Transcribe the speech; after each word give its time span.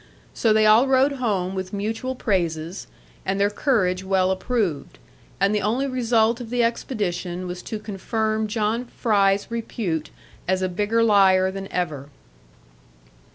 So 0.33 0.51
they 0.51 0.65
all 0.65 0.87
rode 0.87 1.11
home 1.11 1.53
with 1.53 1.73
mutual 1.73 2.15
praises, 2.15 2.87
and 3.23 3.39
their 3.39 3.51
courage 3.51 4.03
well 4.03 4.31
approved; 4.31 4.97
and 5.39 5.53
the 5.53 5.61
only 5.61 5.85
result 5.85 6.41
of 6.41 6.49
the 6.49 6.63
expedition 6.63 7.45
was 7.45 7.61
to 7.61 7.77
confirm 7.77 8.47
John 8.47 8.85
Fry's 8.85 9.51
repute 9.51 10.09
as 10.47 10.63
a 10.63 10.69
bigger 10.69 11.03
liar 11.03 11.51
than 11.51 11.71
ever. 11.71 12.09